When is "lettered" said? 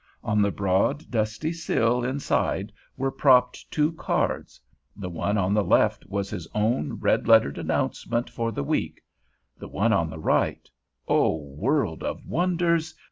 7.27-7.59